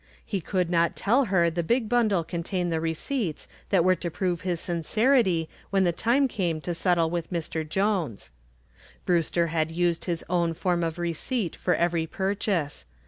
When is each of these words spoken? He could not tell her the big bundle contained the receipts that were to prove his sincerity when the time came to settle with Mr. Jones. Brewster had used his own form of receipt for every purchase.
He 0.25 0.41
could 0.41 0.71
not 0.71 0.95
tell 0.95 1.25
her 1.25 1.51
the 1.51 1.61
big 1.61 1.87
bundle 1.87 2.23
contained 2.23 2.71
the 2.73 2.81
receipts 2.81 3.47
that 3.69 3.83
were 3.85 3.93
to 3.97 4.09
prove 4.09 4.41
his 4.41 4.59
sincerity 4.59 5.47
when 5.69 5.83
the 5.83 5.91
time 5.91 6.27
came 6.27 6.59
to 6.61 6.73
settle 6.73 7.11
with 7.11 7.31
Mr. 7.31 7.63
Jones. 7.69 8.31
Brewster 9.05 9.45
had 9.49 9.69
used 9.69 10.05
his 10.05 10.25
own 10.27 10.55
form 10.55 10.83
of 10.83 10.97
receipt 10.97 11.55
for 11.55 11.75
every 11.75 12.07
purchase. 12.07 12.87